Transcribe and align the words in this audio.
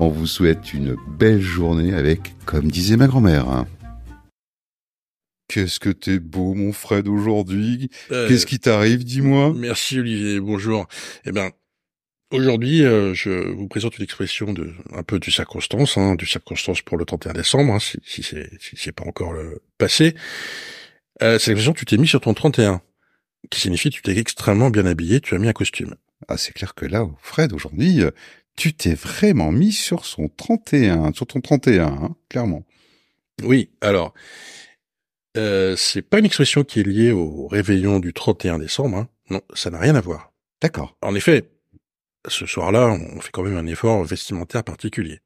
On 0.00 0.10
vous 0.10 0.28
souhaite 0.28 0.72
une 0.74 0.96
belle 1.08 1.40
journée 1.40 1.92
avec, 1.92 2.32
comme 2.44 2.70
disait 2.70 2.96
ma 2.96 3.08
grand-mère. 3.08 3.64
Qu'est-ce 5.48 5.80
que 5.80 5.90
t'es 5.90 6.20
beau, 6.20 6.54
mon 6.54 6.72
Fred, 6.72 7.08
aujourd'hui. 7.08 7.90
Euh, 8.12 8.28
Qu'est-ce 8.28 8.46
qui 8.46 8.60
t'arrive, 8.60 9.02
dis-moi? 9.02 9.52
Merci 9.56 9.98
Olivier, 9.98 10.38
bonjour. 10.38 10.86
Eh 11.24 11.32
ben, 11.32 11.50
aujourd'hui, 12.30 12.84
euh, 12.84 13.12
je 13.12 13.48
vous 13.50 13.66
présente 13.66 13.98
une 13.98 14.04
expression 14.04 14.52
de 14.52 14.72
un 14.92 15.02
peu 15.02 15.18
du 15.18 15.32
circonstance, 15.32 15.98
hein, 15.98 16.14
du 16.14 16.26
circonstance 16.26 16.80
pour 16.80 16.96
le 16.96 17.04
31 17.04 17.32
décembre, 17.32 17.72
hein, 17.72 17.80
si, 17.80 17.98
si 18.04 18.22
c'est 18.22 18.50
si 18.60 18.76
c'est 18.76 18.92
pas 18.92 19.04
encore 19.04 19.32
le 19.32 19.62
passé. 19.78 20.14
Euh, 21.22 21.40
c'est 21.40 21.50
l'expression 21.50 21.72
tu 21.72 21.86
t'es 21.86 21.96
mis 21.96 22.06
sur 22.06 22.20
ton 22.20 22.34
31, 22.34 22.82
qui 23.50 23.60
signifie 23.60 23.90
tu 23.90 24.02
t'es 24.02 24.16
extrêmement 24.16 24.70
bien 24.70 24.86
habillé, 24.86 25.20
tu 25.20 25.34
as 25.34 25.38
mis 25.38 25.48
un 25.48 25.52
costume. 25.52 25.96
Ah, 26.28 26.36
c'est 26.36 26.52
clair 26.52 26.74
que 26.76 26.86
là, 26.86 27.08
Fred, 27.20 27.52
aujourd'hui, 27.52 28.02
euh, 28.02 28.10
tu 28.58 28.74
t'es 28.74 28.94
vraiment 28.94 29.52
mis 29.52 29.70
sur 29.70 30.04
son 30.04 30.28
31, 30.36 31.12
sur 31.12 31.26
ton 31.28 31.40
31, 31.40 31.86
hein, 31.86 32.16
clairement. 32.28 32.64
Oui, 33.44 33.70
alors, 33.80 34.14
euh, 35.36 35.76
c'est 35.76 36.02
pas 36.02 36.18
une 36.18 36.24
expression 36.24 36.64
qui 36.64 36.80
est 36.80 36.82
liée 36.82 37.12
au 37.12 37.46
réveillon 37.46 38.00
du 38.00 38.12
31 38.12 38.58
décembre, 38.58 38.98
hein. 38.98 39.08
non, 39.30 39.40
ça 39.54 39.70
n'a 39.70 39.78
rien 39.78 39.94
à 39.94 40.00
voir. 40.00 40.32
D'accord. 40.60 40.96
En 41.02 41.14
effet, 41.14 41.48
ce 42.26 42.46
soir-là, 42.46 42.88
on 42.88 43.20
fait 43.20 43.30
quand 43.30 43.44
même 43.44 43.56
un 43.56 43.66
effort 43.66 44.02
vestimentaire 44.02 44.64
particulier. 44.64 45.20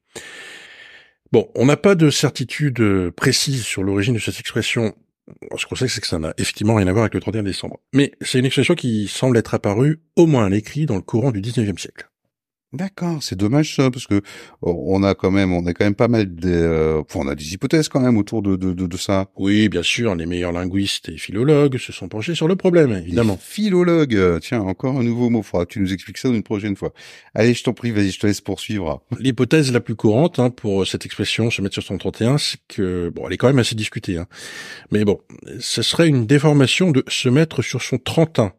Bon, 1.31 1.49
on 1.55 1.65
n'a 1.65 1.77
pas 1.77 1.95
de 1.95 2.11
certitude 2.11 3.09
précise 3.17 3.63
sur 3.63 3.81
l'origine 3.81 4.13
de 4.13 4.19
cette 4.19 4.39
expression. 4.39 4.93
Ce 5.57 5.65
qu'on 5.65 5.73
sait, 5.73 5.87
c'est 5.87 6.01
que 6.01 6.07
ça 6.07 6.19
n'a 6.19 6.35
effectivement 6.37 6.75
rien 6.75 6.85
à 6.85 6.91
voir 6.91 7.05
avec 7.05 7.15
le 7.15 7.19
31 7.19 7.41
décembre. 7.41 7.79
Mais 7.93 8.11
c'est 8.21 8.37
une 8.37 8.45
expression 8.45 8.75
qui 8.75 9.07
semble 9.07 9.37
être 9.37 9.55
apparue, 9.55 10.03
au 10.15 10.27
moins 10.27 10.45
à 10.45 10.49
l'écrit, 10.49 10.85
dans 10.85 10.97
le 10.97 11.01
courant 11.01 11.31
du 11.31 11.41
19e 11.41 11.79
siècle. 11.79 12.07
D'accord, 12.73 13.21
c'est 13.21 13.35
dommage 13.37 13.75
ça 13.75 13.91
parce 13.91 14.07
que 14.07 14.23
on 14.63 15.03
a 15.03 15.13
quand 15.13 15.29
même, 15.29 15.53
on 15.53 15.63
a 15.67 15.73
quand 15.73 15.85
même 15.85 15.93
pas 15.93 16.07
mal 16.07 16.33
de, 16.33 16.49
euh, 16.49 17.01
enfin, 17.01 17.19
on 17.23 17.27
a 17.27 17.35
des 17.35 17.53
hypothèses 17.53 17.87
quand 17.87 17.99
même 17.99 18.17
autour 18.17 18.41
de 18.41 18.55
de, 18.55 18.73
de, 18.73 18.87
de 18.87 18.97
ça. 18.97 19.27
Oui, 19.37 19.69
bien 19.69 19.83
sûr, 19.83 20.15
les 20.15 20.25
meilleurs 20.25 20.51
linguistes 20.51 21.07
et 21.09 21.17
philologues 21.17 21.77
se 21.77 21.91
sont 21.91 22.07
penchés 22.07 22.33
sur 22.33 22.47
le 22.47 22.55
problème, 22.55 22.91
évidemment. 22.91 23.37
Philologues, 23.39 24.15
euh, 24.15 24.39
tiens, 24.39 24.61
encore 24.61 24.97
un 24.97 25.03
nouveau 25.03 25.29
mot. 25.29 25.43
Faudra 25.43 25.67
tu 25.67 25.81
nous 25.81 25.93
expliques 25.93 26.17
ça 26.17 26.29
une 26.29 26.41
prochaine 26.41 26.75
fois. 26.75 26.93
Allez, 27.35 27.53
je 27.53 27.63
t'en 27.63 27.73
prie, 27.73 27.91
vas-y, 27.91 28.09
je 28.09 28.19
te 28.19 28.25
laisse 28.25 28.41
poursuivre. 28.41 29.03
L'hypothèse 29.19 29.71
la 29.71 29.79
plus 29.79 29.95
courante 29.95 30.39
hein, 30.39 30.49
pour 30.49 30.87
cette 30.87 31.05
expression 31.05 31.51
se 31.51 31.61
mettre 31.61 31.75
sur 31.75 31.83
son 31.83 31.99
31, 31.99 32.39
c'est 32.39 32.57
que 32.67 33.09
bon, 33.09 33.27
elle 33.27 33.33
est 33.33 33.37
quand 33.37 33.47
même 33.47 33.59
assez 33.59 33.75
discutée, 33.75 34.17
hein. 34.17 34.25
mais 34.91 35.05
bon, 35.05 35.19
ce 35.59 35.83
serait 35.83 36.07
une 36.07 36.25
déformation 36.25 36.89
de 36.89 37.03
se 37.07 37.29
mettre 37.29 37.61
sur 37.61 37.83
son 37.83 37.99
31, 37.99 38.53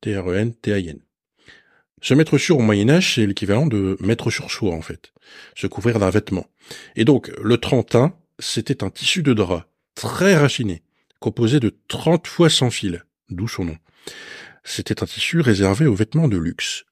T-R-E-N-T-I-N. 0.00 1.00
Se 2.00 2.14
mettre 2.14 2.38
sur 2.38 2.58
au 2.58 2.62
Moyen 2.62 2.88
Âge, 2.88 3.14
c'est 3.14 3.26
l'équivalent 3.26 3.66
de 3.66 3.96
mettre 4.00 4.30
sur 4.30 4.50
soi, 4.50 4.72
en 4.72 4.82
fait. 4.82 5.12
Se 5.56 5.66
couvrir 5.66 5.98
d'un 5.98 6.10
vêtement. 6.10 6.46
Et 6.96 7.04
donc, 7.04 7.30
le 7.42 7.58
trentin, 7.58 8.14
c'était 8.38 8.84
un 8.84 8.90
tissu 8.90 9.22
de 9.22 9.34
drap, 9.34 9.66
très 9.94 10.36
rachiné, 10.36 10.82
composé 11.20 11.60
de 11.60 11.76
30 11.88 12.26
fois 12.26 12.50
sans 12.50 12.70
fil, 12.70 13.04
d'où 13.30 13.48
son 13.48 13.64
nom. 13.64 13.76
C'était 14.64 15.02
un 15.02 15.06
tissu 15.06 15.40
réservé 15.40 15.86
aux 15.86 15.94
vêtements 15.94 16.28
de 16.28 16.36
luxe. 16.36 16.84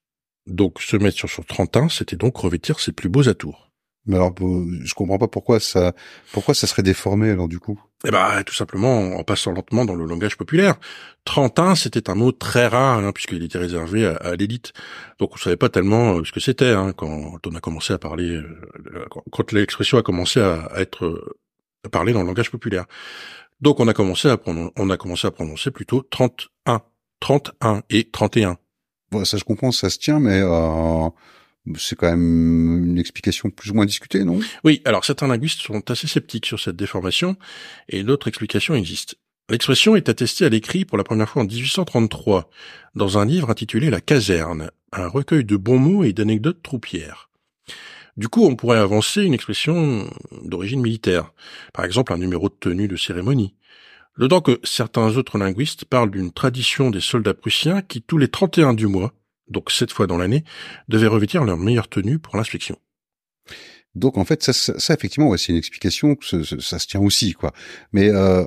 Donc, 0.47 0.81
se 0.81 0.97
mettre 0.97 1.17
sur 1.17 1.31
son 1.31 1.43
trentin, 1.43 1.89
c'était 1.89 2.17
donc 2.17 2.37
revêtir 2.37 2.81
ses 2.81 2.93
plus 2.93 3.09
beaux 3.09 3.29
atours. 3.29 3.71
Mais 4.07 4.17
alors, 4.17 4.35
je 4.39 4.95
comprends 4.95 5.19
pas 5.19 5.29
pourquoi 5.29 5.59
ça, 5.61 5.93
pourquoi 6.33 6.55
ça 6.55 6.67
serait 6.67 6.83
déformé 6.83 7.31
alors 7.31 7.49
du 7.49 7.59
coup. 7.59 7.81
Eh 8.05 8.11
ben, 8.11 8.43
tout 8.45 8.55
simplement 8.55 9.17
en 9.17 9.25
passant 9.25 9.53
lentement 9.53 9.85
dans 9.85 9.95
le 9.95 10.05
langage 10.05 10.37
populaire. 10.37 10.77
Trentin, 11.25 11.75
c'était 11.75 12.09
un 12.09 12.15
mot 12.15 12.31
très 12.31 12.69
rare 12.69 12.99
hein, 12.99 13.13
puisqu'il 13.13 13.43
était 13.43 13.59
réservé 13.59 14.07
à, 14.07 14.15
à 14.17 14.37
l'élite. 14.37 14.73
Donc 15.19 15.35
on 15.35 15.37
savait 15.39 15.57
pas 15.57 15.69
tellement 15.69 16.23
ce 16.25 16.31
que 16.31 16.41
c'était 16.41 16.71
hein, 16.71 16.93
quand 16.93 17.41
on 17.45 17.55
a 17.55 17.61
commencé 17.61 17.93
à 17.93 17.99
parler, 17.99 18.37
euh, 18.37 19.07
quand 19.33 19.53
l'expression 19.53 19.99
a 19.99 20.03
commencé 20.03 20.41
à, 20.41 20.71
être 20.77 21.05
euh, 21.05 21.37
à 21.85 21.89
parler 21.89 22.13
dans 22.13 22.21
le 22.21 22.29
langage 22.29 22.51
populaire. 22.51 22.85
Donc 23.61 23.81
on 23.81 23.89
a 23.89 23.95
commencé 23.95 24.29
à 24.29 24.37
prononcer, 24.37 24.73
on 24.77 24.91
a 24.91 24.97
commencé 24.97 25.27
à 25.27 25.31
prononcer 25.31 25.71
plutôt 25.71 26.03
31, 26.03 26.83
31 27.21 27.83
et 27.91 28.09
31. 28.11 28.59
Bon, 29.11 29.25
ça 29.25 29.37
je 29.37 29.45
comprends, 29.45 29.73
ça 29.73 29.89
se 29.89 29.99
tient, 29.99 30.21
mais 30.21 30.41
euh, 30.43 31.09
c'est 31.77 31.97
quand 31.97 32.11
même 32.11 32.85
une 32.85 32.99
explication 32.99 33.51
plus 33.51 33.71
ou 33.71 33.75
moins 33.75 33.87
discutée, 33.87 34.25
non? 34.25 34.41
Oui, 34.65 34.83
alors 34.85 35.05
certains 35.05 35.27
linguistes 35.27 35.61
sont 35.61 35.91
assez 35.91 36.07
sceptiques 36.07 36.47
sur 36.47 36.61
cette 36.61 36.77
déformation, 36.77 37.37
et 37.89 38.03
d'autres 38.03 38.29
explications 38.29 38.75
existent. 38.75 39.15
L'expression 39.49 39.95
est 39.95 40.09
attestée 40.09 40.45
à 40.45 40.49
l'écrit 40.49 40.85
pour 40.85 40.99
la 40.99 41.05
première 41.05 41.29
fois 41.29 41.43
en 41.43 41.47
1833, 41.47 42.51
dans 42.95 43.19
un 43.19 43.25
livre 43.25 43.51
intitulé 43.51 43.91
La 43.91 44.01
caserne, 44.01 44.71
un 44.93 45.07
recueil 45.07 45.45
de 45.45 45.57
bons 45.57 45.79
mots 45.79 46.05
et 46.05 46.13
d'anecdotes 46.13 46.63
troupières. 46.63 47.31
Du 48.17 48.29
coup, 48.29 48.47
on 48.47 48.57
pourrait 48.57 48.79
avancer 48.79 49.23
une 49.23 49.35
expression 49.35 50.11
d'origine 50.43 50.81
militaire, 50.81 51.33
par 51.75 51.85
exemple 51.85 52.13
un 52.13 52.19
numéro 52.19 52.49
de 52.49 52.55
tenue 52.59 52.89
de 52.89 52.97
cérémonie. 52.97 53.55
D'autant 54.17 54.41
que 54.41 54.59
certains 54.65 55.17
autres 55.17 55.37
linguistes 55.37 55.85
parlent 55.85 56.11
d'une 56.11 56.33
tradition 56.33 56.91
des 56.91 57.01
soldats 57.01 57.35
prussiens 57.35 57.83
qui, 57.83 58.01
tous 58.01 58.17
les 58.17 58.29
31 58.29 58.73
du 58.73 58.87
mois, 58.87 59.13
donc 59.49 59.71
sept 59.71 59.91
fois 59.93 60.07
dans 60.07 60.19
l'année, 60.19 60.45
devaient 60.89 61.07
revêtir 61.07 61.45
leur 61.45 61.57
meilleure 61.57 61.89
tenue 61.89 62.19
pour 62.19 62.37
l'inspection. 62.37 62.77
Donc 63.97 64.19
en 64.19 64.27
fait, 64.27 64.43
ça, 64.43 64.53
ça, 64.53 64.79
ça 64.79 64.93
effectivement, 64.93 65.31
ouais, 65.31 65.39
c'est 65.39 65.53
une 65.53 65.59
explication, 65.59 66.17
ça, 66.21 66.45
ça, 66.45 66.57
ça, 66.61 66.79
se 66.79 66.87
tient 66.87 67.01
aussi, 67.01 67.33
quoi. 67.33 67.53
Mais 67.93 68.11
euh, 68.11 68.45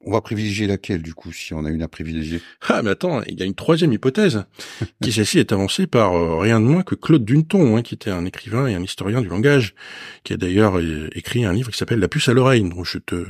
on 0.00 0.12
va 0.12 0.20
privilégier 0.20 0.68
laquelle, 0.68 1.02
du 1.02 1.12
coup, 1.12 1.32
si 1.32 1.52
on 1.52 1.64
a 1.64 1.70
une 1.70 1.82
à 1.82 1.88
privilégier? 1.88 2.40
Ah, 2.68 2.82
mais 2.82 2.90
attends, 2.90 3.20
il 3.24 3.38
y 3.38 3.42
a 3.42 3.46
une 3.46 3.56
troisième 3.56 3.92
hypothèse, 3.92 4.44
qui 5.02 5.12
celle-ci 5.12 5.40
est 5.40 5.50
avancée 5.50 5.88
par 5.88 6.14
euh, 6.14 6.38
rien 6.38 6.60
de 6.60 6.66
moins 6.66 6.84
que 6.84 6.94
Claude 6.94 7.24
Duneton, 7.24 7.76
hein, 7.76 7.82
qui 7.82 7.94
était 7.94 8.10
un 8.10 8.24
écrivain 8.24 8.68
et 8.68 8.74
un 8.74 8.82
historien 8.82 9.20
du 9.20 9.28
langage, 9.28 9.74
qui 10.22 10.34
a 10.34 10.36
d'ailleurs 10.36 10.78
euh, 10.78 11.08
écrit 11.16 11.44
un 11.44 11.52
livre 11.52 11.72
qui 11.72 11.78
s'appelle 11.78 11.98
La 11.98 12.08
puce 12.08 12.28
à 12.28 12.32
l'oreille, 12.32 12.62
dont 12.62 12.84
je 12.84 12.98
te 12.98 13.26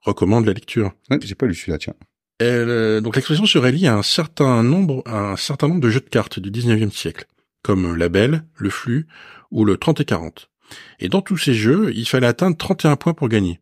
recommande 0.00 0.46
la 0.46 0.54
lecture. 0.54 0.94
Ouais, 1.10 1.18
j'ai 1.22 1.34
pas 1.34 1.44
lu 1.44 1.54
celui-là, 1.54 1.76
tiens. 1.76 1.94
Elle, 2.38 2.68
euh, 2.68 3.00
donc 3.00 3.14
l'expression 3.16 3.46
serait 3.46 3.72
liée 3.72 3.86
à 3.86 3.96
un 3.96 4.02
certain 4.02 4.62
nombre, 4.62 5.02
à 5.06 5.30
un 5.32 5.36
certain 5.36 5.68
nombre 5.68 5.80
de 5.80 5.90
jeux 5.90 6.00
de 6.00 6.08
cartes 6.08 6.40
du 6.40 6.50
19e 6.50 6.90
siècle, 6.90 7.26
comme 7.62 7.94
la 7.96 8.08
belle, 8.08 8.44
le 8.56 8.70
flux 8.70 9.06
ou 9.50 9.64
le 9.64 9.76
30 9.76 10.00
et 10.00 10.04
40. 10.04 10.50
Et 10.98 11.08
dans 11.08 11.20
tous 11.22 11.36
ces 11.36 11.54
jeux, 11.54 11.92
il 11.94 12.08
fallait 12.08 12.26
atteindre 12.26 12.56
31 12.56 12.96
points 12.96 13.14
pour 13.14 13.28
gagner. 13.28 13.60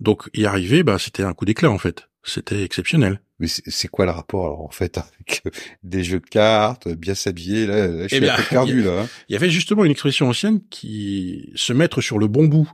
Donc 0.00 0.28
y 0.34 0.44
arriver, 0.44 0.82
bah 0.82 0.98
c'était 0.98 1.22
un 1.22 1.32
coup 1.32 1.44
d'éclat 1.44 1.70
en 1.70 1.78
fait. 1.78 2.08
C'était 2.24 2.62
exceptionnel. 2.62 3.20
Mais 3.38 3.48
c'est 3.48 3.88
quoi 3.88 4.04
le 4.04 4.10
rapport 4.12 4.44
alors 4.46 4.60
en 4.62 4.70
fait 4.70 4.96
avec 4.98 5.42
euh, 5.46 5.50
des 5.82 6.04
jeux 6.04 6.20
de 6.20 6.26
cartes, 6.26 6.88
bien 6.88 7.14
s'habiller 7.14 7.66
là, 7.66 7.86
là, 7.88 8.02
je 8.04 8.08
suis 8.08 8.16
Eh 8.18 8.20
bien, 8.20 8.34
un 8.34 8.36
peu 8.36 8.42
perdu 8.44 8.82
là. 8.82 9.02
hein. 9.02 9.08
Il 9.28 9.32
y 9.32 9.36
avait 9.36 9.50
justement 9.50 9.84
une 9.84 9.90
expression 9.90 10.28
ancienne 10.28 10.60
qui 10.70 11.50
se 11.54 11.72
mettre 11.72 12.00
sur 12.00 12.18
le 12.18 12.26
bon 12.28 12.44
bout, 12.46 12.70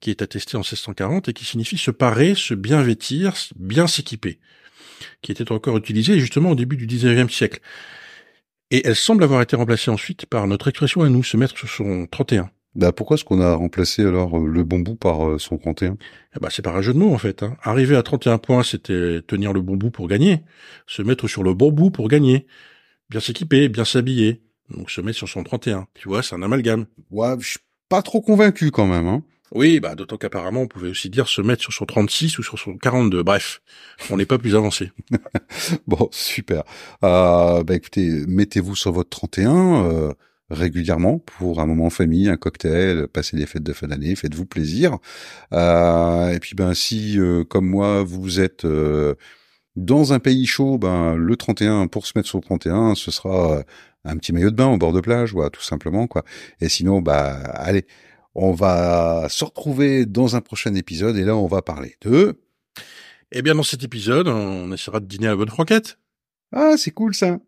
qui 0.00 0.10
est 0.10 0.22
attestée 0.22 0.56
en 0.56 0.60
1640 0.60 1.28
et 1.28 1.32
qui 1.32 1.44
signifie 1.44 1.78
se 1.78 1.90
parer, 1.90 2.34
se 2.34 2.54
bien 2.54 2.82
vêtir, 2.82 3.34
bien 3.56 3.86
s'équiper, 3.86 4.38
qui 5.22 5.32
était 5.32 5.50
encore 5.52 5.76
utilisée 5.76 6.18
justement 6.18 6.50
au 6.50 6.54
début 6.54 6.76
du 6.76 6.86
19e 6.86 7.28
siècle. 7.28 7.60
Et 8.70 8.86
elle 8.86 8.96
semble 8.96 9.24
avoir 9.24 9.42
été 9.42 9.56
remplacée 9.56 9.90
ensuite 9.90 10.26
par 10.26 10.46
notre 10.46 10.68
expression 10.68 11.02
à 11.02 11.08
nous, 11.08 11.22
se 11.22 11.36
mettre 11.36 11.56
sur 11.56 11.68
son 11.68 12.06
31. 12.10 12.50
Bah 12.74 12.90
pourquoi 12.90 13.14
est-ce 13.14 13.24
qu'on 13.24 13.40
a 13.40 13.54
remplacé 13.54 14.04
alors 14.04 14.36
euh, 14.36 14.48
le 14.48 14.64
bon 14.64 14.80
bout 14.80 14.96
par 14.96 15.28
euh, 15.28 15.38
son 15.38 15.58
31 15.58 15.96
Eh 16.34 16.40
ben, 16.40 16.48
c'est 16.50 16.62
par 16.62 16.76
un 16.76 16.82
jeu 16.82 16.92
de 16.92 16.98
mots 16.98 17.14
en 17.14 17.18
fait. 17.18 17.44
Hein. 17.44 17.56
Arriver 17.62 17.94
à 17.94 18.02
31 18.02 18.38
points, 18.38 18.64
c'était 18.64 19.20
tenir 19.26 19.52
le 19.52 19.60
bon 19.62 19.76
bout 19.76 19.90
pour 19.90 20.08
gagner, 20.08 20.42
se 20.88 21.02
mettre 21.02 21.28
sur 21.28 21.44
le 21.44 21.54
bon 21.54 21.70
bout 21.70 21.90
pour 21.92 22.08
gagner, 22.08 22.46
bien 23.10 23.20
s'équiper, 23.20 23.68
bien 23.68 23.84
s'habiller, 23.84 24.42
donc 24.70 24.90
se 24.90 25.00
mettre 25.00 25.18
sur 25.18 25.28
son 25.28 25.44
31. 25.44 25.86
Tu 25.94 26.08
vois, 26.08 26.24
c'est 26.24 26.34
un 26.34 26.42
amalgame. 26.42 26.86
Ouais, 27.12 27.36
je 27.38 27.50
suis 27.50 27.60
pas 27.88 28.02
trop 28.02 28.20
convaincu 28.20 28.72
quand 28.72 28.86
même. 28.86 29.06
Hein. 29.06 29.22
Oui, 29.54 29.78
bah 29.80 29.94
d'autant 29.94 30.16
qu'apparemment 30.16 30.62
on 30.62 30.66
pouvait 30.66 30.90
aussi 30.90 31.10
dire 31.10 31.28
se 31.28 31.40
mettre 31.40 31.62
sur 31.62 31.72
son 31.72 31.86
36 31.86 32.38
ou 32.38 32.42
sur 32.42 32.58
son 32.58 32.76
42. 32.76 33.22
Bref, 33.22 33.62
on 34.10 34.16
n'est 34.16 34.26
pas 34.26 34.38
plus 34.38 34.56
avancé. 34.56 34.90
bon, 35.86 36.08
super. 36.10 36.64
Euh, 37.04 37.62
bah 37.62 37.74
écoutez, 37.74 38.24
mettez-vous 38.26 38.74
sur 38.74 38.92
votre 38.92 39.10
31 39.10 39.84
euh, 39.84 40.12
régulièrement 40.50 41.18
pour 41.18 41.60
un 41.60 41.66
moment 41.66 41.86
en 41.86 41.90
famille, 41.90 42.28
un 42.28 42.36
cocktail, 42.36 43.08
passer 43.08 43.36
des 43.36 43.46
fêtes 43.46 43.62
de 43.62 43.72
fin 43.72 43.88
d'année, 43.88 44.14
faites-vous 44.14 44.46
plaisir. 44.46 44.98
Euh, 45.52 46.30
et 46.30 46.40
puis 46.40 46.54
ben 46.54 46.74
si 46.74 47.18
euh, 47.18 47.44
comme 47.44 47.66
moi 47.66 48.02
vous 48.02 48.40
êtes 48.40 48.64
euh, 48.64 49.14
dans 49.76 50.12
un 50.12 50.20
pays 50.20 50.46
chaud, 50.46 50.78
ben 50.78 51.14
le 51.16 51.36
31 51.36 51.86
pour 51.88 52.06
se 52.06 52.12
mettre 52.16 52.28
sur 52.28 52.38
le 52.38 52.44
31, 52.44 52.94
ce 52.94 53.10
sera 53.10 53.62
un 54.04 54.16
petit 54.16 54.32
maillot 54.32 54.50
de 54.50 54.56
bain 54.56 54.66
au 54.68 54.78
bord 54.78 54.92
de 54.92 55.00
plage, 55.00 55.34
tout 55.52 55.62
simplement 55.62 56.06
quoi. 56.06 56.24
Et 56.60 56.68
sinon, 56.68 57.00
bah 57.00 57.32
allez, 57.54 57.86
on 58.34 58.52
va 58.52 59.28
se 59.28 59.44
retrouver 59.44 60.06
dans 60.06 60.36
un 60.36 60.40
prochain 60.40 60.74
épisode 60.74 61.16
et 61.16 61.24
là, 61.24 61.36
on 61.36 61.46
va 61.46 61.62
parler 61.62 61.96
de... 62.02 62.40
Eh 63.32 63.42
bien, 63.42 63.54
dans 63.54 63.62
cet 63.62 63.82
épisode, 63.82 64.28
on 64.28 64.72
essaiera 64.72 65.00
de 65.00 65.06
dîner 65.06 65.26
à 65.26 65.30
la 65.30 65.36
bonne 65.36 65.48
franquette. 65.48 65.98
Ah, 66.52 66.76
c'est 66.76 66.92
cool 66.92 67.14
ça. 67.14 67.38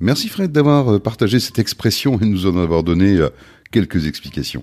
Merci 0.00 0.28
Fred 0.28 0.52
d'avoir 0.52 0.92
euh, 0.92 0.98
partagé 0.98 1.40
cette 1.40 1.58
expression 1.58 2.18
et 2.20 2.26
nous 2.26 2.46
en 2.46 2.56
avoir 2.58 2.82
donné 2.82 3.16
euh, 3.16 3.30
quelques 3.70 4.06
explications. 4.06 4.62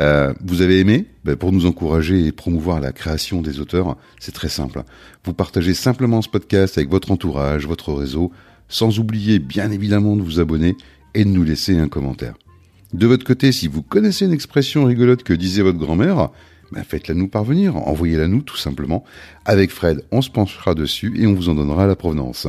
Euh, 0.00 0.34
vous 0.44 0.60
avez 0.60 0.80
aimé? 0.80 1.06
Ben, 1.24 1.36
Pour 1.36 1.52
nous 1.52 1.66
encourager 1.66 2.26
et 2.26 2.32
promouvoir 2.32 2.80
la 2.80 2.92
création 2.92 3.42
des 3.42 3.60
auteurs, 3.60 3.96
c'est 4.18 4.34
très 4.34 4.48
simple. 4.48 4.82
Vous 5.24 5.34
partagez 5.34 5.74
simplement 5.74 6.20
ce 6.20 6.28
podcast 6.28 6.78
avec 6.78 6.90
votre 6.90 7.10
entourage, 7.12 7.66
votre 7.66 7.92
réseau, 7.92 8.32
sans 8.68 8.98
oublier 8.98 9.38
bien 9.38 9.70
évidemment 9.70 10.16
de 10.16 10.22
vous 10.22 10.40
abonner 10.40 10.76
et 11.14 11.24
de 11.24 11.30
nous 11.30 11.44
laisser 11.44 11.78
un 11.78 11.88
commentaire. 11.88 12.34
De 12.92 13.06
votre 13.06 13.24
côté, 13.24 13.52
si 13.52 13.68
vous 13.68 13.82
connaissez 13.82 14.26
une 14.26 14.32
expression 14.32 14.84
rigolote 14.84 15.22
que 15.22 15.32
disait 15.32 15.62
votre 15.62 15.78
grand-mère, 15.78 16.28
ben 16.72 16.84
faites-la 16.84 17.14
nous 17.14 17.28
parvenir, 17.28 17.76
envoyez-la 17.76 18.28
nous 18.28 18.42
tout 18.42 18.56
simplement. 18.56 19.04
Avec 19.44 19.70
Fred, 19.70 20.04
on 20.10 20.20
se 20.20 20.30
penchera 20.30 20.74
dessus 20.74 21.12
et 21.16 21.26
on 21.26 21.34
vous 21.34 21.48
en 21.48 21.54
donnera 21.54 21.86
la 21.86 21.96
provenance. 21.96 22.48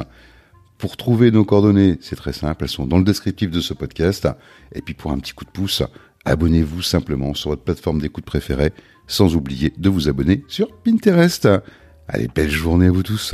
Pour 0.78 0.98
trouver 0.98 1.32
nos 1.32 1.46
coordonnées, 1.46 1.98
c'est 2.02 2.18
très 2.18 2.34
simple, 2.34 2.66
elles 2.66 2.70
sont 2.70 2.86
dans 2.86 2.98
le 2.98 3.06
descriptif 3.06 3.52
de 3.52 3.62
ce 3.62 3.74
podcast. 3.74 4.28
Et 4.74 4.82
puis 4.82 4.94
pour 4.94 5.12
un 5.12 5.18
petit 5.18 5.34
coup 5.34 5.46
de 5.46 5.50
pouce, 5.50 5.82
abonnez-vous 6.26 6.82
simplement 6.82 7.34
sur 7.34 7.52
votre 7.52 7.64
plateforme 7.64 8.02
d'écoute 8.02 8.26
préférée, 8.26 8.74
sans 9.08 9.36
oublier 9.36 9.74
de 9.78 9.90
vous 9.90 10.10
abonner 10.10 10.44
sur 10.50 10.76
Pinterest. 10.84 11.48
Allez, 12.10 12.28
belle 12.34 12.52
journée 12.52 12.88
à 12.88 12.92
vous 12.92 13.04
tous. 13.04 13.34